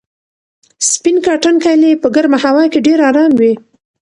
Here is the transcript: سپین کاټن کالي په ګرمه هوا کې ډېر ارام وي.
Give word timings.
سپین 0.91 1.17
کاټن 1.25 1.55
کالي 1.63 1.91
په 2.01 2.07
ګرمه 2.15 2.37
هوا 2.45 2.65
کې 2.71 2.79
ډېر 2.87 2.99
ارام 3.09 3.31
وي. 3.39 3.53